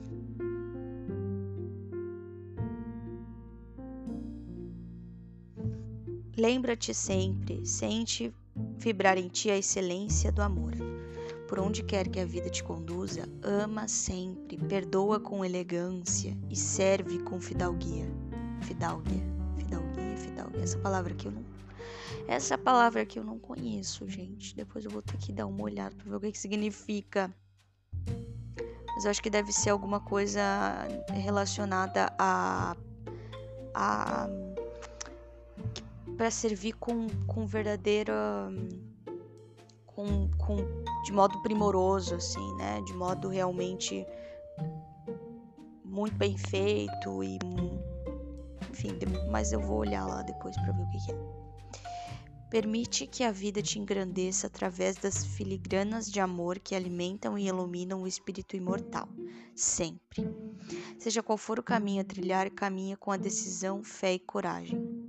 Lembra-te 6.37 6.93
sempre, 6.93 7.65
sente 7.65 8.33
vibrar 8.77 9.17
em 9.17 9.27
ti 9.27 9.51
a 9.51 9.57
excelência 9.57 10.31
do 10.31 10.41
amor. 10.41 10.73
Por 11.49 11.59
onde 11.59 11.81
quer 11.81 12.07
que 12.07 12.19
a 12.19 12.25
vida 12.25 12.47
te 12.47 12.63
conduza, 12.63 13.27
ama 13.41 13.87
sempre, 13.87 14.55
perdoa 14.55 15.19
com 15.19 15.43
elegância 15.43 16.37
e 16.47 16.55
serve 16.55 17.23
com 17.23 17.41
fidalguia. 17.41 18.05
Fidalguia, 18.61 19.23
fidalguia, 19.57 20.15
fidalguia. 20.15 20.61
Essa 20.61 20.77
palavra 20.77 21.11
aqui 21.11 21.25
eu 21.25 21.31
não. 21.31 21.43
Essa 22.27 22.55
palavra 22.55 23.01
aqui 23.01 23.17
eu 23.17 23.23
não 23.23 23.39
conheço, 23.39 24.07
gente. 24.07 24.55
Depois 24.55 24.85
eu 24.85 24.91
vou 24.91 25.01
ter 25.01 25.17
que 25.17 25.33
dar 25.33 25.47
uma 25.47 25.63
olhada 25.63 25.95
para 25.95 26.07
ver 26.11 26.15
o 26.17 26.19
que, 26.19 26.31
que 26.33 26.37
significa. 26.37 27.33
Mas 28.93 29.05
eu 29.05 29.09
acho 29.09 29.23
que 29.23 29.29
deve 29.31 29.51
ser 29.51 29.71
alguma 29.71 29.99
coisa 29.99 30.41
relacionada 31.11 32.13
a. 32.19 32.77
a 33.73 34.29
para 36.15 36.29
servir 36.29 36.73
com, 36.73 37.07
com 37.25 37.47
verdadeira 37.47 38.13
com, 39.99 40.29
com, 40.37 40.55
de 41.03 41.11
modo 41.11 41.41
primoroso, 41.41 42.15
assim, 42.15 42.55
né? 42.55 42.81
De 42.85 42.93
modo 42.93 43.27
realmente 43.27 44.05
muito 45.83 46.15
bem 46.15 46.37
feito 46.37 47.21
e 47.21 47.37
enfim, 48.71 48.97
mas 49.29 49.51
eu 49.51 49.59
vou 49.59 49.79
olhar 49.79 50.05
lá 50.05 50.21
depois 50.21 50.55
para 50.55 50.71
ver 50.71 50.83
o 50.83 50.89
que, 50.89 51.05
que 51.05 51.11
é. 51.11 51.39
Permite 52.49 53.05
que 53.05 53.23
a 53.23 53.31
vida 53.31 53.61
te 53.61 53.77
engrandeça 53.77 54.47
através 54.47 54.95
das 54.95 55.25
filigranas 55.25 56.09
de 56.09 56.19
amor 56.19 56.59
que 56.59 56.73
alimentam 56.73 57.37
e 57.37 57.47
iluminam 57.47 58.01
o 58.01 58.07
espírito 58.07 58.55
imortal, 58.55 59.09
sempre. 59.53 60.23
Seja 60.97 61.21
qual 61.21 61.37
for 61.37 61.59
o 61.59 61.63
caminho 61.63 62.01
a 62.01 62.05
trilhar, 62.05 62.49
caminha 62.49 62.95
com 62.95 63.11
a 63.11 63.17
decisão, 63.17 63.83
fé 63.83 64.13
e 64.13 64.19
coragem. 64.19 65.08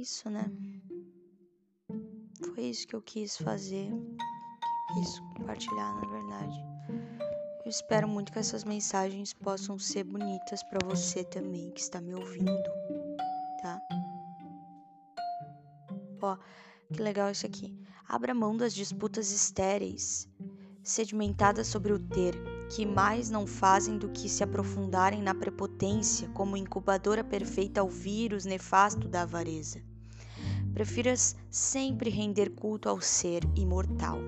Isso, 0.00 0.30
né? 0.30 0.50
Foi 2.54 2.64
isso 2.64 2.86
que 2.86 2.96
eu 2.96 3.02
quis 3.02 3.36
fazer, 3.36 3.90
quis 4.94 5.20
compartilhar, 5.36 5.94
na 5.94 6.08
verdade. 6.08 6.58
Eu 7.64 7.68
espero 7.68 8.08
muito 8.08 8.32
que 8.32 8.38
essas 8.38 8.64
mensagens 8.64 9.34
possam 9.34 9.78
ser 9.78 10.04
bonitas 10.04 10.62
para 10.62 10.86
você 10.88 11.22
também 11.22 11.70
que 11.70 11.80
está 11.80 12.00
me 12.00 12.14
ouvindo, 12.14 12.70
tá? 13.62 13.78
Ó, 16.22 16.38
que 16.92 17.02
legal 17.02 17.30
isso 17.30 17.44
aqui. 17.44 17.78
Abra 18.08 18.34
mão 18.34 18.56
das 18.56 18.74
disputas 18.74 19.30
estéreis, 19.30 20.26
sedimentadas 20.82 21.66
sobre 21.66 21.92
o 21.92 21.98
ter, 21.98 22.34
que 22.74 22.86
mais 22.86 23.30
não 23.30 23.46
fazem 23.46 23.98
do 23.98 24.08
que 24.08 24.28
se 24.28 24.42
aprofundarem 24.42 25.22
na 25.22 25.34
prepotência 25.34 26.28
como 26.30 26.56
incubadora 26.56 27.22
perfeita 27.22 27.82
ao 27.82 27.88
vírus 27.88 28.46
nefasto 28.46 29.06
da 29.06 29.22
avareza 29.22 29.89
prefiras 30.72 31.36
sempre 31.50 32.10
render 32.10 32.50
culto 32.50 32.88
ao 32.88 33.00
ser 33.00 33.42
imortal. 33.56 34.18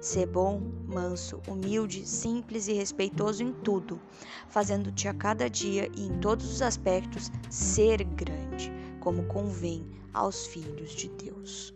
Ser 0.00 0.26
bom, 0.26 0.60
manso, 0.86 1.40
humilde, 1.46 2.06
simples 2.06 2.66
e 2.68 2.72
respeitoso 2.72 3.42
em 3.42 3.52
tudo, 3.52 4.00
fazendo-te 4.48 5.06
a 5.08 5.14
cada 5.14 5.48
dia 5.48 5.88
e 5.96 6.06
em 6.06 6.18
todos 6.18 6.50
os 6.50 6.62
aspectos 6.62 7.30
ser 7.48 8.02
grande, 8.02 8.72
como 9.00 9.24
convém 9.24 9.86
aos 10.12 10.46
filhos 10.46 10.92
de 10.92 11.08
Deus. 11.08 11.72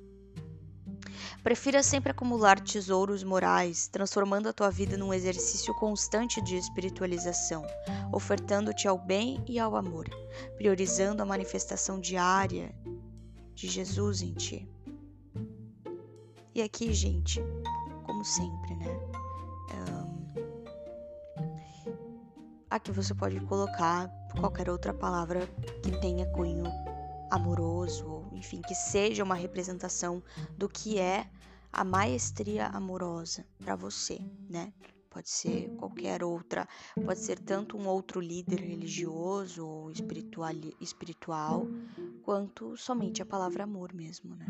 Prefira 1.42 1.80
sempre 1.80 2.10
acumular 2.10 2.58
tesouros 2.58 3.22
morais, 3.22 3.86
transformando 3.86 4.48
a 4.48 4.52
tua 4.52 4.68
vida 4.68 4.96
num 4.96 5.14
exercício 5.14 5.72
constante 5.74 6.40
de 6.42 6.56
espiritualização, 6.56 7.64
ofertando-te 8.12 8.88
ao 8.88 8.98
bem 8.98 9.40
e 9.46 9.56
ao 9.58 9.76
amor, 9.76 10.08
priorizando 10.56 11.22
a 11.22 11.26
manifestação 11.26 12.00
diária 12.00 12.74
de 13.56 13.68
Jesus 13.68 14.20
em 14.20 14.34
ti. 14.34 14.68
E 16.54 16.60
aqui, 16.60 16.92
gente, 16.92 17.40
como 18.04 18.22
sempre, 18.22 18.76
né? 18.76 19.00
Um, 19.74 20.26
aqui 22.70 22.92
você 22.92 23.14
pode 23.14 23.40
colocar 23.40 24.10
qualquer 24.38 24.68
outra 24.68 24.92
palavra 24.92 25.46
que 25.82 25.90
tenha 26.00 26.26
cunho 26.32 26.66
amoroso, 27.30 28.06
ou 28.06 28.28
enfim, 28.32 28.60
que 28.60 28.74
seja 28.74 29.24
uma 29.24 29.34
representação 29.34 30.22
do 30.56 30.68
que 30.68 30.98
é 30.98 31.26
a 31.72 31.82
maestria 31.82 32.66
amorosa 32.66 33.46
para 33.58 33.74
você, 33.74 34.20
né? 34.50 34.72
Pode 35.08 35.30
ser 35.30 35.70
qualquer 35.78 36.22
outra, 36.22 36.68
pode 37.02 37.20
ser 37.20 37.38
tanto 37.38 37.78
um 37.78 37.88
outro 37.88 38.20
líder 38.20 38.60
religioso 38.60 39.66
ou 39.66 39.90
espiritual, 39.90 40.52
espiritual 40.78 41.66
quanto 42.26 42.76
somente 42.76 43.22
a 43.22 43.24
palavra 43.24 43.62
amor 43.62 43.94
mesmo, 43.94 44.34
né? 44.34 44.46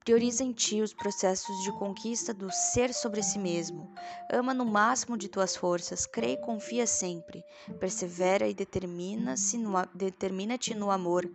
Prioriza 0.00 0.42
em 0.42 0.52
ti 0.52 0.80
os 0.80 0.94
processos 0.94 1.62
de 1.64 1.72
conquista 1.72 2.32
do 2.32 2.50
ser 2.50 2.94
sobre 2.94 3.22
si 3.22 3.38
mesmo. 3.38 3.92
Ama 4.32 4.54
no 4.54 4.64
máximo 4.64 5.18
de 5.18 5.28
tuas 5.28 5.54
forças, 5.54 6.06
crê 6.06 6.32
e 6.32 6.40
confia 6.40 6.86
sempre. 6.86 7.44
Persevera 7.78 8.48
e 8.48 8.54
determina-te 8.54 9.58
no, 9.58 9.72
determina 9.94 10.56
no 10.74 10.90
amor, 10.90 11.30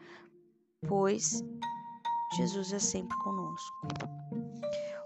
pois 0.88 1.44
Jesus 2.36 2.74
é 2.74 2.80
sempre 2.80 3.16
conosco. 3.20 3.88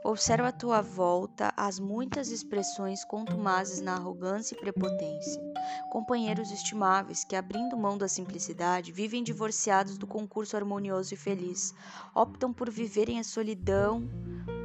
Observa 0.06 0.50
à 0.50 0.52
tua 0.52 0.84
volta 0.84 1.52
as 1.58 1.80
muitas 1.80 2.30
expressões 2.30 3.04
contumazes 3.04 3.82
na 3.82 3.94
arrogância 3.94 4.54
e 4.54 4.60
prepotência. 4.60 5.41
Companheiros 5.89 6.52
estimáveis 6.52 7.24
que, 7.24 7.36
abrindo 7.36 7.76
mão 7.76 7.98
da 7.98 8.08
simplicidade, 8.08 8.91
vivem 8.91 9.24
divorciados 9.24 9.98
do 9.98 10.06
concurso 10.06 10.56
harmonioso 10.56 11.15
e 11.15 11.18
feliz, 11.18 11.74
optam 12.13 12.54
por 12.54 12.70
viverem 12.70 13.20
a 13.20 13.24
solidão, 13.24 14.08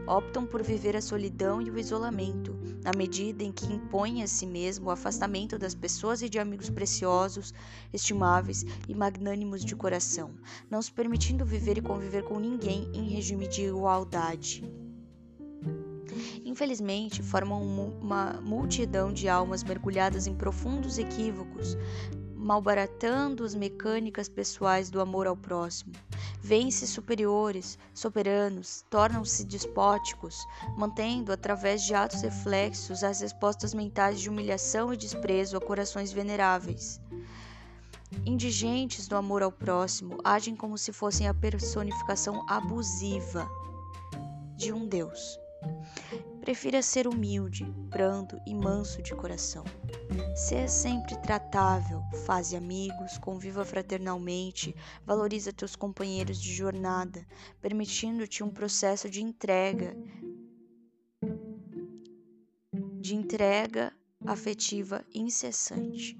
optam 0.06 0.44
por 0.44 0.62
viver 0.62 0.94
a 0.94 1.00
solidão 1.00 1.62
e 1.62 1.70
o 1.70 1.78
isolamento, 1.78 2.54
na 2.84 2.92
medida 2.94 3.42
em 3.42 3.50
que 3.50 3.72
impõem 3.72 4.22
a 4.22 4.26
si 4.26 4.44
mesmo 4.46 4.88
o 4.88 4.92
afastamento 4.92 5.58
das 5.58 5.74
pessoas 5.74 6.20
e 6.20 6.28
de 6.28 6.38
amigos 6.38 6.68
preciosos, 6.68 7.54
estimáveis 7.94 8.62
e 8.86 8.94
magnânimos 8.94 9.64
de 9.64 9.74
coração, 9.74 10.34
não 10.68 10.82
se 10.82 10.92
permitindo 10.92 11.46
viver 11.46 11.78
e 11.78 11.82
conviver 11.82 12.24
com 12.24 12.38
ninguém 12.38 12.90
em 12.92 13.08
regime 13.08 13.48
de 13.48 13.62
igualdade 13.62 14.89
infelizmente 16.44 17.22
formam 17.22 17.62
uma 17.62 18.40
multidão 18.40 19.12
de 19.12 19.28
almas 19.28 19.62
mergulhadas 19.62 20.26
em 20.26 20.34
profundos 20.34 20.98
equívocos, 20.98 21.76
malbaratando 22.40 23.44
as 23.44 23.54
mecânicas 23.54 24.28
pessoais 24.28 24.90
do 24.90 25.00
amor 25.00 25.26
ao 25.26 25.36
próximo. 25.36 25.92
Vêm-se 26.40 26.86
superiores, 26.86 27.78
soberanos, 27.92 28.82
tornam-se 28.88 29.44
despóticos, 29.44 30.46
mantendo, 30.76 31.32
através 31.32 31.82
de 31.82 31.94
atos 31.94 32.22
reflexos, 32.22 33.04
as 33.04 33.20
respostas 33.20 33.74
mentais 33.74 34.20
de 34.20 34.30
humilhação 34.30 34.92
e 34.92 34.96
desprezo 34.96 35.56
a 35.56 35.60
corações 35.60 36.12
veneráveis. 36.12 37.00
Indigentes 38.24 39.06
do 39.06 39.16
amor 39.16 39.42
ao 39.42 39.52
próximo, 39.52 40.18
agem 40.24 40.56
como 40.56 40.76
se 40.76 40.92
fossem 40.92 41.28
a 41.28 41.34
personificação 41.34 42.44
abusiva 42.48 43.48
de 44.56 44.72
um 44.72 44.86
Deus. 44.86 45.38
Prefira 46.40 46.82
ser 46.82 47.06
humilde, 47.06 47.64
brando 47.64 48.40
e 48.46 48.54
manso 48.54 49.02
de 49.02 49.14
coração. 49.14 49.64
Seja 50.34 50.68
sempre 50.68 51.16
tratável, 51.18 52.02
faze 52.24 52.56
amigos, 52.56 53.18
conviva 53.18 53.64
fraternalmente, 53.64 54.74
valoriza 55.04 55.52
teus 55.52 55.76
companheiros 55.76 56.40
de 56.40 56.52
jornada, 56.52 57.26
permitindo-te 57.60 58.42
um 58.42 58.50
processo 58.50 59.08
de 59.08 59.22
entrega, 59.22 59.96
de 63.00 63.14
entrega 63.14 63.92
afetiva 64.26 65.04
incessante. 65.14 66.18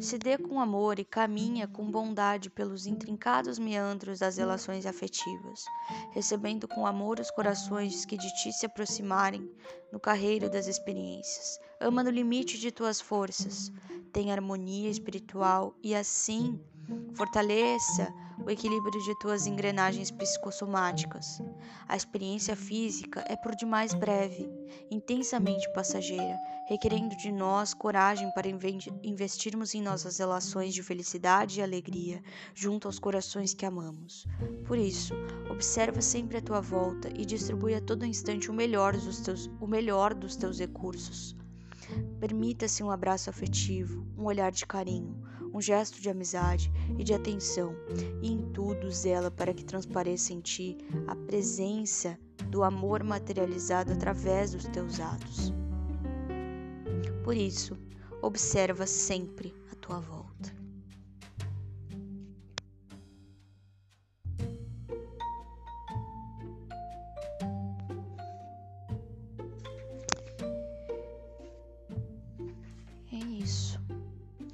Se 0.00 0.18
dê 0.18 0.36
com 0.36 0.60
amor 0.60 0.98
e 0.98 1.04
caminha 1.04 1.66
com 1.66 1.90
bondade 1.90 2.50
pelos 2.50 2.86
intrincados 2.86 3.58
meandros 3.58 4.18
das 4.18 4.36
relações 4.36 4.84
afetivas, 4.84 5.64
recebendo 6.12 6.68
com 6.68 6.86
amor 6.86 7.18
os 7.18 7.30
corações 7.30 8.04
que 8.04 8.16
de 8.16 8.32
ti 8.34 8.52
se 8.52 8.66
aproximarem 8.66 9.50
no 9.90 9.98
carreiro 9.98 10.50
das 10.50 10.66
experiências. 10.66 11.58
Ama 11.80 12.04
no 12.04 12.10
limite 12.10 12.58
de 12.58 12.70
tuas 12.70 13.00
forças, 13.00 13.72
tenha 14.12 14.34
harmonia 14.34 14.90
espiritual 14.90 15.74
e 15.82 15.94
assim 15.94 16.60
fortaleça 17.14 18.12
o 18.44 18.50
equilíbrio 18.50 19.02
de 19.02 19.18
tuas 19.18 19.46
engrenagens 19.46 20.10
psicossomáticas. 20.10 21.40
A 21.88 21.96
experiência 21.96 22.54
física 22.54 23.24
é 23.26 23.34
por 23.34 23.56
demais 23.56 23.94
breve, 23.94 24.48
intensamente 24.90 25.68
passageira, 25.72 26.38
requerendo 26.68 27.16
de 27.16 27.32
nós 27.32 27.72
coragem 27.72 28.30
para 28.32 28.48
investirmos 29.02 29.74
em 29.74 29.82
nossas 29.82 30.18
relações 30.18 30.74
de 30.74 30.82
felicidade 30.82 31.58
e 31.58 31.62
alegria 31.62 32.22
junto 32.54 32.86
aos 32.86 32.98
corações 32.98 33.54
que 33.54 33.64
amamos. 33.64 34.26
Por 34.66 34.78
isso, 34.78 35.14
observa 35.50 36.00
sempre 36.00 36.36
a 36.36 36.42
tua 36.42 36.60
volta 36.60 37.08
e 37.16 37.24
distribui 37.24 37.74
a 37.74 37.80
todo 37.80 38.04
instante 38.04 38.50
o 38.50 38.54
melhor 38.54 38.96
dos 38.96 39.20
teus, 39.20 39.50
o 39.60 39.66
melhor 39.66 40.14
dos 40.14 40.36
teus 40.36 40.58
recursos. 40.58 41.34
Permita-se 42.20 42.82
um 42.82 42.90
abraço 42.90 43.30
afetivo, 43.30 44.06
um 44.18 44.24
olhar 44.24 44.50
de 44.50 44.66
carinho, 44.66 45.22
um 45.56 45.60
gesto 45.60 46.02
de 46.02 46.10
amizade 46.10 46.70
e 46.98 47.02
de 47.02 47.14
atenção, 47.14 47.74
e 48.20 48.30
em 48.30 48.42
tudo 48.52 48.90
zela 48.90 49.30
para 49.30 49.54
que 49.54 49.64
transpareça 49.64 50.34
em 50.34 50.40
ti 50.40 50.76
a 51.06 51.16
presença 51.16 52.18
do 52.50 52.62
amor 52.62 53.02
materializado 53.02 53.90
através 53.90 54.52
dos 54.52 54.64
teus 54.64 55.00
atos. 55.00 55.54
Por 57.24 57.34
isso, 57.34 57.74
observa 58.20 58.86
sempre 58.86 59.54
a 59.72 59.74
tua 59.76 59.98
volta. 59.98 60.25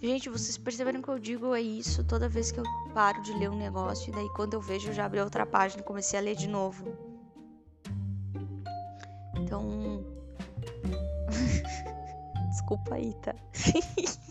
Gente, 0.02 0.28
vocês 0.28 0.58
perceberam 0.58 1.00
que 1.00 1.08
eu 1.08 1.16
digo 1.16 1.54
é 1.54 1.60
isso 1.60 2.02
toda 2.02 2.28
vez 2.28 2.50
que 2.50 2.58
eu 2.58 2.64
paro 2.92 3.22
de 3.22 3.32
ler 3.34 3.48
um 3.48 3.56
negócio 3.56 4.10
e 4.10 4.12
daí 4.12 4.28
quando 4.30 4.54
eu 4.54 4.60
vejo 4.60 4.88
eu 4.88 4.92
já 4.92 5.04
abri 5.04 5.20
outra 5.20 5.46
página 5.46 5.80
e 5.80 5.84
comecei 5.84 6.18
a 6.18 6.22
ler 6.22 6.34
de 6.34 6.48
novo. 6.48 6.84
Então. 9.36 10.04
Desculpa 12.50 12.96
aí, 12.96 13.14
tá? 13.22 13.32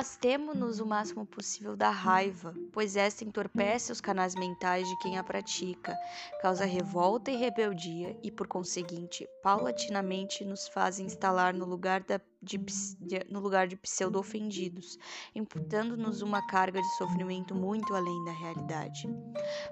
afastemo-nos 0.00 0.80
o 0.80 0.86
máximo 0.86 1.26
possível 1.26 1.76
da 1.76 1.90
raiva, 1.90 2.54
pois 2.72 2.96
esta 2.96 3.22
entorpece 3.22 3.92
os 3.92 4.00
canais 4.00 4.34
mentais 4.34 4.88
de 4.88 4.98
quem 5.00 5.18
a 5.18 5.22
pratica, 5.22 5.94
causa 6.40 6.64
revolta 6.64 7.30
e 7.30 7.36
rebeldia 7.36 8.18
e, 8.22 8.30
por 8.30 8.46
conseguinte, 8.46 9.28
paulatinamente 9.42 10.42
nos 10.42 10.66
faz 10.68 10.98
instalar 10.98 11.52
no 11.52 11.66
lugar, 11.66 12.02
da, 12.02 12.18
de, 12.42 12.56
de, 12.56 13.26
no 13.28 13.40
lugar 13.40 13.68
de 13.68 13.76
pseudo-ofendidos, 13.76 14.98
imputando-nos 15.34 16.22
uma 16.22 16.46
carga 16.46 16.80
de 16.80 16.96
sofrimento 16.96 17.54
muito 17.54 17.94
além 17.94 18.24
da 18.24 18.32
realidade. 18.32 19.06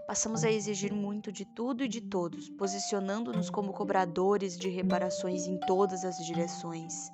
Passamos 0.07 0.45
a 0.45 0.51
exigir 0.51 0.93
muito 0.93 1.33
de 1.33 1.47
tudo 1.47 1.83
e 1.83 1.89
de 1.89 2.03
todos, 2.03 2.51
posicionando-nos 2.51 3.49
como 3.49 3.73
cobradores 3.73 4.59
de 4.59 4.69
reparações 4.69 5.47
em 5.47 5.59
todas 5.61 6.05
as 6.05 6.19
direções. 6.19 7.11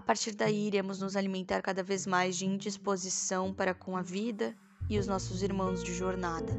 A 0.00 0.02
partir 0.02 0.34
daí, 0.34 0.66
iremos 0.66 0.98
nos 0.98 1.14
alimentar 1.14 1.60
cada 1.60 1.82
vez 1.82 2.06
mais 2.06 2.34
de 2.34 2.46
indisposição 2.46 3.52
para 3.52 3.74
com 3.74 3.98
a 3.98 4.02
vida 4.02 4.56
e 4.88 4.98
os 4.98 5.06
nossos 5.06 5.42
irmãos 5.42 5.84
de 5.84 5.92
jornada. 5.92 6.50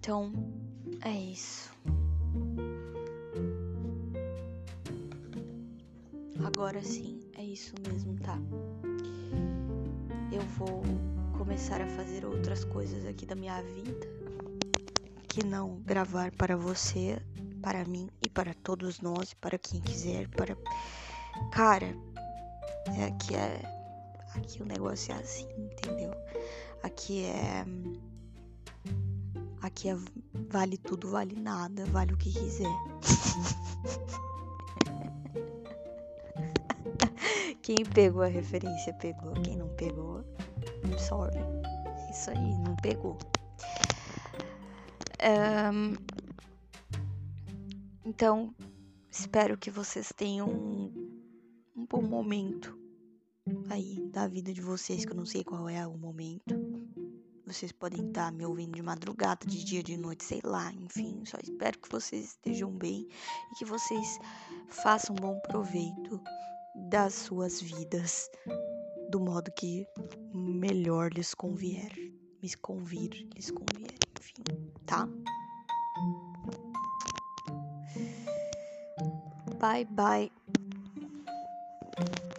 Então, 0.00 0.32
é 1.02 1.12
isso. 1.12 1.72
Agora 6.44 6.82
sim, 6.82 7.20
é 7.38 7.44
isso 7.44 7.74
mesmo, 7.88 8.18
tá? 8.18 8.36
Eu 10.32 10.42
vou 10.58 10.82
começar 11.38 11.80
a 11.80 11.86
fazer 11.86 12.24
outras 12.24 12.64
coisas 12.64 13.06
aqui 13.06 13.24
da 13.24 13.36
minha 13.36 13.62
vida 13.62 14.19
que 15.30 15.46
não 15.46 15.76
gravar 15.82 16.32
para 16.32 16.56
você, 16.56 17.22
para 17.62 17.84
mim 17.84 18.10
e 18.20 18.28
para 18.28 18.52
todos 18.52 19.00
nós, 19.00 19.32
para 19.32 19.56
quem 19.56 19.80
quiser, 19.80 20.28
para 20.30 20.56
cara, 21.52 21.94
é 22.98 23.04
aqui 23.04 23.36
é 23.36 23.62
aqui 24.34 24.60
o 24.60 24.66
negócio 24.66 25.14
é 25.14 25.18
assim, 25.18 25.46
entendeu? 25.56 26.10
Aqui 26.82 27.22
é 27.26 27.64
aqui 29.62 29.88
é 29.88 29.96
vale 30.48 30.76
tudo, 30.76 31.08
vale 31.08 31.36
nada, 31.36 31.84
vale 31.86 32.12
o 32.12 32.16
que 32.16 32.32
quiser. 32.32 32.66
Quem 37.62 37.84
pegou 37.84 38.22
a 38.22 38.26
referência 38.26 38.92
pegou, 38.94 39.32
quem 39.34 39.56
não 39.56 39.68
pegou, 39.76 40.24
sorry. 40.98 41.38
É 41.38 42.10
isso 42.10 42.30
aí, 42.30 42.54
não 42.64 42.74
pegou. 42.76 43.16
Um, 45.22 45.96
então, 48.04 48.54
espero 49.10 49.58
que 49.58 49.70
vocês 49.70 50.12
tenham 50.16 50.48
um, 50.48 51.20
um 51.76 51.86
bom 51.86 52.02
momento 52.02 52.78
aí 53.68 54.00
da 54.10 54.26
vida 54.26 54.52
de 54.52 54.60
vocês, 54.60 55.04
que 55.04 55.12
eu 55.12 55.16
não 55.16 55.26
sei 55.26 55.44
qual 55.44 55.68
é 55.68 55.86
o 55.86 55.96
momento. 55.96 56.54
Vocês 57.46 57.72
podem 57.72 58.08
estar 58.08 58.32
me 58.32 58.46
ouvindo 58.46 58.76
de 58.76 58.82
madrugada, 58.82 59.44
de 59.46 59.64
dia, 59.64 59.82
de 59.82 59.96
noite, 59.96 60.24
sei 60.24 60.40
lá, 60.44 60.72
enfim. 60.72 61.22
Só 61.26 61.36
espero 61.42 61.78
que 61.78 61.90
vocês 61.90 62.26
estejam 62.26 62.70
bem 62.70 63.08
e 63.52 63.58
que 63.58 63.64
vocês 63.64 64.18
façam 64.68 65.14
bom 65.16 65.38
proveito 65.40 66.20
das 66.88 67.14
suas 67.14 67.60
vidas 67.60 68.30
do 69.10 69.20
modo 69.20 69.50
que 69.52 69.84
melhor 70.32 71.12
lhes 71.12 71.34
convier, 71.34 71.92
me 72.40 72.54
convir, 72.56 73.28
lhes 73.34 73.50
convier 73.50 74.00
enfim, 74.20 74.69
tá? 74.90 75.08
Bye 79.60 79.84
bye. 79.84 80.32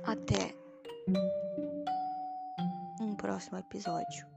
Até 0.04 0.54
um 3.00 3.16
próximo 3.16 3.58
episódio. 3.58 4.31